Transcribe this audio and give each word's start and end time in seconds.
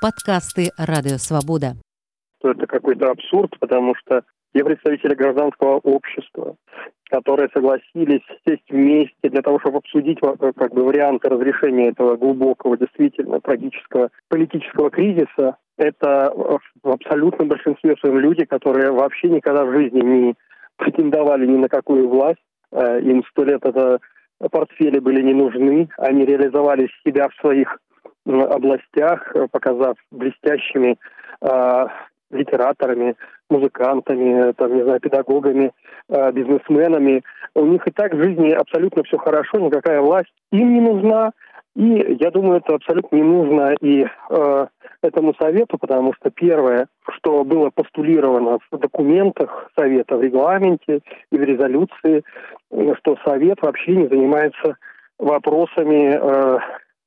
Подкасты 0.00 0.70
«Радио 0.78 1.18
Свобода». 1.18 1.74
Это 2.40 2.68
какой-то 2.68 3.10
абсурд, 3.10 3.58
потому 3.58 3.96
что 3.96 4.22
те 4.54 4.64
представители 4.64 5.14
гражданского 5.14 5.78
общества, 5.78 6.54
которые 7.10 7.48
согласились 7.52 8.22
сесть 8.46 8.70
вместе 8.70 9.28
для 9.28 9.42
того, 9.42 9.58
чтобы 9.58 9.78
обсудить 9.78 10.20
как 10.20 10.72
бы, 10.72 10.84
варианты 10.84 11.28
разрешения 11.28 11.88
этого 11.88 12.16
глубокого, 12.16 12.78
действительно 12.78 13.40
трагического 13.40 14.10
политического 14.28 14.90
кризиса, 14.90 15.56
это 15.76 16.32
в 16.82 16.88
абсолютном 16.88 17.48
большинстве 17.48 17.96
своем 17.96 18.20
люди, 18.20 18.44
которые 18.44 18.92
вообще 18.92 19.28
никогда 19.28 19.64
в 19.64 19.72
жизни 19.72 20.00
не 20.00 20.34
претендовали 20.76 21.44
ни 21.44 21.56
на 21.56 21.68
какую 21.68 22.08
власть. 22.08 22.38
Э, 22.70 23.00
им 23.00 23.24
сто 23.30 23.42
лет 23.42 23.64
это 23.64 23.98
портфели 24.50 25.00
были 25.00 25.22
не 25.22 25.34
нужны. 25.34 25.88
Они 25.96 26.24
реализовали 26.24 26.88
себя 27.04 27.28
в 27.28 27.34
своих 27.40 27.78
областях, 28.28 29.34
э, 29.34 29.46
показав 29.50 29.96
блестящими 30.10 30.96
э, 31.40 31.86
литераторами, 32.30 33.16
музыкантами, 33.50 34.52
там, 34.52 34.74
не 34.74 34.82
знаю, 34.82 35.00
педагогами, 35.00 35.72
э, 36.08 36.32
бизнесменами. 36.32 37.22
У 37.54 37.64
них 37.64 37.86
и 37.86 37.90
так 37.90 38.12
в 38.12 38.22
жизни 38.22 38.50
абсолютно 38.50 39.02
все 39.04 39.16
хорошо, 39.18 39.58
никакая 39.58 40.00
власть 40.00 40.32
им 40.52 40.74
не 40.74 40.80
нужна. 40.80 41.32
И 41.74 42.16
я 42.20 42.30
думаю, 42.30 42.58
это 42.58 42.74
абсолютно 42.74 43.16
не 43.16 43.22
нужно 43.22 43.74
и 43.80 44.04
э, 44.04 44.66
этому 45.02 45.34
совету, 45.34 45.78
потому 45.78 46.12
что 46.14 46.30
первое, 46.30 46.88
что 47.08 47.44
было 47.44 47.70
постулировано 47.70 48.58
в 48.70 48.78
документах 48.78 49.70
совета, 49.78 50.16
в 50.16 50.22
регламенте 50.22 51.00
и 51.30 51.38
в 51.38 51.42
резолюции, 51.42 52.24
что 52.98 53.16
совет 53.24 53.62
вообще 53.62 53.94
не 53.94 54.08
занимается 54.08 54.76
вопросами 55.18 56.18
э, 56.20 56.58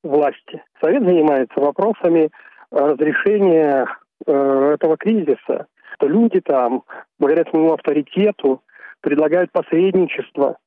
власти. 0.03 0.63
Совет 0.81 1.03
занимается 1.03 1.59
вопросами 1.59 2.29
разрешения 2.71 3.87
э, 4.25 4.71
этого 4.73 4.97
кризиса. 4.97 5.67
Что 5.95 6.07
люди 6.07 6.41
там, 6.41 6.83
благодаря 7.19 7.49
своему 7.49 7.73
авторитету, 7.73 8.61
предлагают 9.01 9.51
посредничество, 9.51 10.57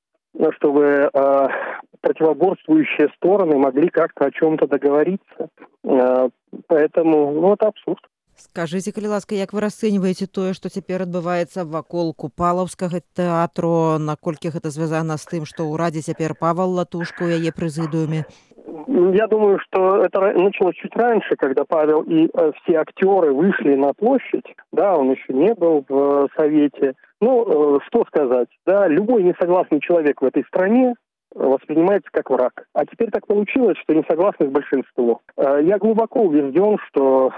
чтобы 0.57 1.11
э, 1.13 1.49
противоборствующие 2.01 3.09
стороны 3.17 3.57
могли 3.57 3.89
как-то 3.89 4.27
о 4.27 4.31
чем-то 4.31 4.67
договориться. 4.67 5.49
Э, 5.85 6.29
поэтому, 6.67 7.33
ну, 7.33 7.55
это 7.55 7.69
абсурд. 7.69 8.01
Скажите, 8.41 8.93
калі 8.93 9.13
ласка 9.13 9.35
як 9.35 9.53
вы 9.53 9.61
расцэньваеце 9.61 10.25
тое 10.25 10.55
што 10.57 10.73
цяпер 10.73 11.05
адбываецца 11.05 11.69
вакол 11.69 12.15
купалаўскага 12.17 13.05
тэатру 13.13 14.01
наколькі 14.01 14.49
гэта 14.55 14.73
звязана 14.73 15.21
з 15.21 15.29
тым 15.29 15.43
што 15.45 15.69
ўрадзе 15.69 16.01
цяпер 16.01 16.33
павал 16.33 16.73
латушка 16.73 17.29
ў 17.29 17.37
яе 17.37 17.53
прэзідыуме 17.53 18.25
Я 18.96 19.28
думаю, 19.28 19.60
что 19.60 20.06
это 20.06 20.22
началось 20.22 20.76
чуть 20.76 20.96
раньше, 20.96 21.36
когда 21.36 21.66
Павел 21.66 22.04
и 22.04 22.30
э, 22.34 22.52
все 22.62 22.78
актеры 22.78 23.34
вышли 23.34 23.76
на 23.76 23.94
площадь. 23.94 24.46
Да, 24.72 24.96
он 24.96 25.12
еще 25.12 25.34
не 25.34 25.54
был 25.54 25.84
в 25.90 25.94
э, 25.94 26.28
Совете. 26.38 26.94
Ну, 27.20 27.76
э, 27.76 27.80
что 27.88 28.06
сказать, 28.08 28.48
да, 28.66 28.88
любой 28.88 29.24
несогласный 29.24 29.82
человек 29.82 30.22
в 30.22 30.26
этой 30.26 30.46
стране 30.46 30.96
воспринимается 31.34 32.10
как 32.10 32.30
враг. 32.30 32.68
А 32.74 32.86
теперь 32.86 33.12
так 33.12 33.28
получилось, 33.28 33.78
что 33.80 33.94
несогласных 33.94 34.52
большинство. 34.52 35.20
Я 35.38 35.78
глубоко 35.78 36.22
убежден, 36.22 36.78
что 36.88 37.34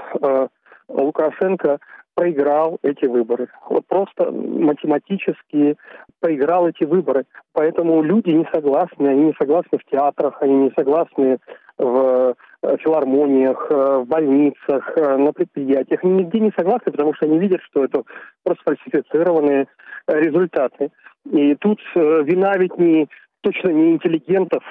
Лукашенко 0.89 1.79
проиграл 2.17 2.79
эти 2.81 3.05
выборы. 3.05 3.47
Вот 3.69 3.85
просто 3.85 4.31
математически 4.31 5.77
проиграл 6.19 6.67
эти 6.67 6.83
выборы. 6.83 7.25
Поэтому 7.53 8.01
люди 8.01 8.31
не 8.31 8.47
согласны, 8.51 9.07
они 9.07 9.25
не 9.25 9.35
согласны 9.37 9.77
в 9.77 9.85
театрах, 9.91 10.41
они 10.41 10.55
не 10.55 10.71
согласны 10.75 11.37
в 11.77 12.35
э, 12.63 12.77
филармониях, 12.77 13.67
э, 13.69 13.97
в 13.99 14.07
больницах, 14.07 14.97
э, 14.97 15.17
на 15.17 15.31
предприятиях. 15.31 16.03
Они 16.03 16.13
нигде 16.13 16.39
не 16.39 16.51
согласны, 16.57 16.91
потому 16.91 17.13
что 17.13 17.27
они 17.27 17.37
видят, 17.37 17.61
что 17.61 17.85
это 17.85 18.01
просто 18.43 18.63
фальсифицированные 18.65 19.67
результаты. 20.07 20.89
И 21.31 21.53
тут 21.55 21.79
вина 21.93 22.57
ведь 22.57 22.77
не 22.79 23.07
точно 23.41 23.69
не 23.69 23.91
интеллигентов, 23.91 24.63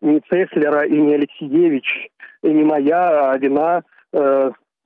не 0.00 0.20
Цеслера 0.20 0.86
и 0.86 0.98
не 0.98 1.14
Алексеевич, 1.14 2.08
и 2.42 2.50
не 2.50 2.64
моя, 2.64 3.30
а 3.30 3.36
вина 3.36 3.82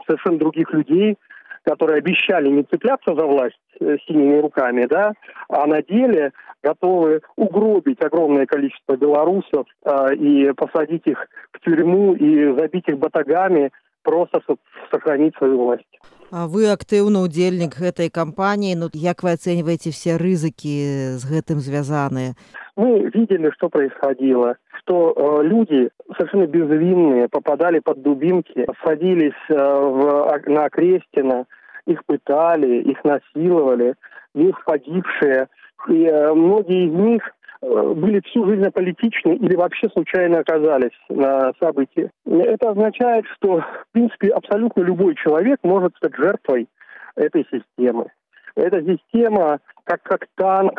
совершенно 0.07 0.37
других 0.37 0.71
людей, 0.73 1.17
которые 1.63 1.99
обещали 1.99 2.49
не 2.49 2.63
цепляться 2.63 3.15
за 3.15 3.25
власть 3.25 3.59
э, 3.79 3.97
синими 4.05 4.39
руками, 4.39 4.85
да, 4.85 5.13
а 5.47 5.65
на 5.65 5.81
деле 5.81 6.31
готовы 6.61 7.21
угробить 7.35 8.01
огромное 8.01 8.45
количество 8.45 8.95
белорусов 8.95 9.65
э, 9.85 10.15
и 10.15 10.51
посадить 10.53 11.05
их 11.05 11.27
в 11.51 11.59
тюрьму 11.61 12.13
и 12.15 12.57
забить 12.57 12.87
их 12.87 12.97
батагами, 12.97 13.71
просто 14.03 14.41
чтобы 14.41 14.59
сохранить 14.91 15.35
свою 15.37 15.63
власть. 15.63 15.87
А 16.33 16.47
вы 16.49 16.65
актыўны 16.73 17.21
ўдзельнік 17.29 17.77
гэтай 17.77 18.09
кампаніі 18.09 18.73
ну 18.81 18.87
як 18.97 19.21
вы 19.21 19.37
ацэньваеце 19.37 19.93
все 19.93 20.17
рызыкі 20.17 21.21
з 21.21 21.23
гэтым 21.29 21.61
звязаныя 21.61 22.33
мы 22.75 23.05
видели 23.13 23.53
что 23.53 23.69
происходило 23.69 24.57
что 24.88 25.12
э, 25.14 25.46
люди 25.46 25.90
совершенно 26.16 26.46
безвинные 26.46 27.28
попадали 27.28 27.80
под 27.80 28.02
дубинки 28.02 28.66
садились 28.84 29.32
э, 29.50 29.54
в, 29.54 30.42
на 30.46 30.64
окрестина 30.64 31.44
их 31.86 32.04
пытали 32.06 32.82
их 32.82 33.04
насиловали 33.04 33.94
есть 34.34 34.58
погибшие 34.64 35.48
и 35.88 36.04
э, 36.04 36.32
многие 36.32 36.86
из 36.86 36.92
них 36.92 37.22
были 37.60 38.20
всю 38.20 38.46
жизнь 38.46 38.64
аполитичны 38.64 39.34
или 39.34 39.56
вообще 39.56 39.88
случайно 39.88 40.38
оказались 40.38 40.96
на 41.08 41.52
событии. 41.58 42.08
Это 42.24 42.70
означает, 42.70 43.24
что, 43.34 43.62
в 43.62 43.84
принципе, 43.90 44.28
абсолютно 44.28 44.82
любой 44.82 45.16
человек 45.16 45.58
может 45.64 45.96
стать 45.96 46.14
жертвой 46.14 46.68
этой 47.16 47.44
системы. 47.50 48.12
Эта 48.54 48.80
система, 48.82 49.58
как, 49.82 50.02
как 50.04 50.26
танк, 50.36 50.78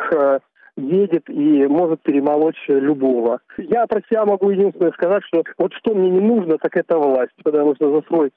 едет 0.80 1.28
и 1.28 1.66
может 1.66 2.00
перемолоть 2.02 2.56
любого. 2.68 3.40
Я 3.58 3.86
про 3.86 4.00
себя 4.08 4.24
могу 4.24 4.50
единственное 4.50 4.92
сказать, 4.92 5.22
что 5.24 5.44
вот 5.58 5.72
что 5.74 5.94
мне 5.94 6.10
не 6.10 6.20
нужно, 6.20 6.58
так 6.58 6.76
это 6.76 6.98
власть, 6.98 7.32
потому 7.42 7.74
что 7.74 7.92
за 7.92 8.06
свой 8.06 8.32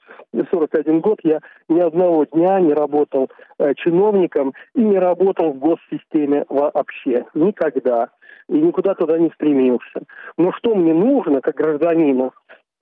41 0.50 1.00
год 1.00 1.18
я 1.22 1.40
ни 1.68 1.80
одного 1.80 2.24
дня 2.24 2.60
не 2.60 2.72
работал 2.72 3.30
э, 3.58 3.74
чиновником 3.76 4.52
и 4.74 4.82
не 4.82 4.98
работал 4.98 5.52
в 5.52 5.58
госсистеме 5.58 6.44
вообще. 6.48 7.24
Никогда. 7.34 8.08
И 8.48 8.60
никуда 8.60 8.94
туда 8.94 9.18
не 9.18 9.30
стремился. 9.30 10.02
Но 10.36 10.52
что 10.52 10.74
мне 10.74 10.92
нужно, 10.92 11.40
как 11.40 11.54
гражданину, 11.54 12.32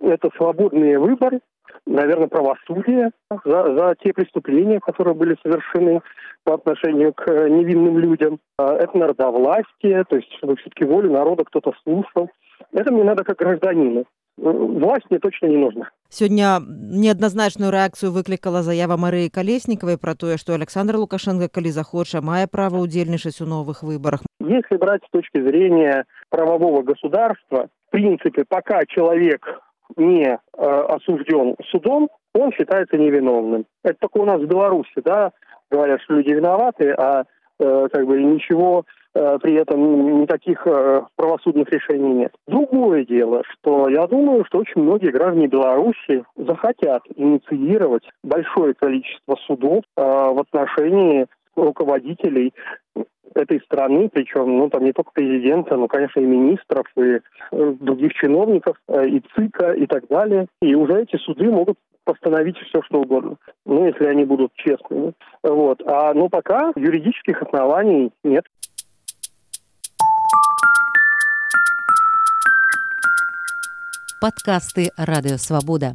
это 0.01 0.29
свободные 0.37 0.99
выборы, 0.99 1.39
наверное, 1.85 2.27
правосудие 2.27 3.11
за, 3.45 3.75
за 3.75 3.95
те 4.03 4.13
преступления, 4.13 4.79
которые 4.79 5.15
были 5.15 5.35
совершены 5.43 6.01
по 6.43 6.55
отношению 6.55 7.13
к 7.13 7.27
э, 7.27 7.49
невинным 7.49 7.97
людям. 7.97 8.39
А, 8.57 8.75
это 8.75 8.97
народовластие, 8.97 10.03
то 10.05 10.15
есть 10.15 10.31
чтобы 10.37 10.55
все-таки 10.57 10.85
волю 10.85 11.11
народа 11.11 11.43
кто-то 11.45 11.73
слушал. 11.83 12.29
Это 12.71 12.91
мне 12.91 13.03
надо 13.03 13.23
как 13.23 13.37
гражданину. 13.37 14.01
Э, 14.01 14.03
власть 14.37 15.09
мне 15.09 15.19
точно 15.19 15.47
не 15.47 15.57
нужна. 15.57 15.89
Сёння 16.09 16.59
неадназначную 16.61 17.71
рэакцыю 17.71 18.11
выклікала 18.11 18.63
заява 18.63 18.95
Марыі 18.97 19.29
Калеснікавай 19.29 19.97
пра 19.97 20.15
тое, 20.15 20.37
што 20.37 20.53
Александр 20.53 20.95
Лукашенко, 20.95 21.49
калі 21.49 21.71
захоча, 21.71 22.21
мае 22.21 22.47
права 22.47 22.79
ўдзельнічаць 22.79 23.41
у 23.41 23.45
новых 23.45 23.83
выборах. 23.83 24.21
Если 24.39 24.77
брать 24.77 25.03
с 25.03 25.11
точки 25.11 25.41
зрения 25.41 26.05
правового 26.29 26.81
государства, 26.81 27.67
в 27.87 27.91
принципе, 27.91 28.45
пока 28.47 28.85
человек 28.87 29.43
не 29.96 30.24
э, 30.26 30.38
осужден 30.56 31.56
судом, 31.70 32.08
он 32.34 32.52
считается 32.52 32.96
невиновным. 32.96 33.66
Это 33.84 33.96
только 34.00 34.18
у 34.18 34.24
нас 34.24 34.40
в 34.40 34.46
Беларуси, 34.46 35.00
да, 35.04 35.32
говорят, 35.70 36.00
что 36.02 36.14
люди 36.14 36.30
виноваты, 36.30 36.92
а 36.92 37.24
э, 37.58 37.88
как 37.92 38.06
бы 38.06 38.22
ничего 38.22 38.84
э, 39.14 39.38
при 39.42 39.54
этом 39.54 40.20
никаких 40.22 40.66
правосудных 41.16 41.68
решений 41.70 42.14
нет. 42.14 42.32
Другое 42.46 43.04
дело, 43.04 43.42
что 43.50 43.88
я 43.88 44.06
думаю, 44.06 44.44
что 44.46 44.58
очень 44.58 44.82
многие 44.82 45.10
граждане 45.10 45.46
Беларуси 45.46 46.24
захотят 46.36 47.02
инициировать 47.16 48.04
большое 48.22 48.74
количество 48.74 49.36
судов 49.46 49.84
в 49.96 50.40
отношении 50.40 51.26
руководителей 51.54 52.54
этой 53.34 53.60
страны, 53.60 54.08
причем, 54.12 54.58
ну, 54.58 54.68
там 54.68 54.84
не 54.84 54.92
только 54.92 55.12
президента, 55.12 55.76
но, 55.76 55.88
конечно, 55.88 56.20
и 56.20 56.24
министров, 56.24 56.86
и 56.96 57.20
э, 57.52 57.74
других 57.80 58.12
чиновников, 58.14 58.76
э, 58.88 59.08
и 59.08 59.22
ЦИКа, 59.34 59.72
и 59.72 59.86
так 59.86 60.06
далее. 60.08 60.46
И 60.60 60.74
уже 60.74 61.02
эти 61.02 61.16
суды 61.16 61.50
могут 61.50 61.78
постановить 62.04 62.56
все, 62.58 62.82
что 62.82 63.00
угодно. 63.00 63.36
Ну, 63.64 63.86
если 63.86 64.06
они 64.06 64.24
будут 64.24 64.52
честными. 64.54 65.12
Вот. 65.42 65.80
А, 65.86 66.14
ну, 66.14 66.28
пока 66.28 66.72
юридических 66.76 67.42
оснований 67.42 68.10
нет. 68.24 68.44
Подкасты 74.20 74.90
«Радио 74.96 75.36
Свобода». 75.36 75.94